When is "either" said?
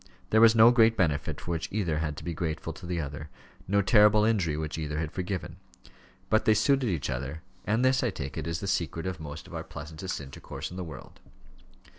1.71-1.99, 4.79-4.97